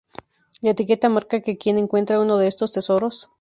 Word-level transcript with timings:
La 0.61 0.71
etiqueta 0.71 1.09
marca 1.15 1.41
que 1.41 1.59
quien 1.59 1.77
encuentra 1.77 2.19
uno 2.19 2.39
de 2.39 2.47
estos 2.47 2.71
tesoros. 2.71 3.29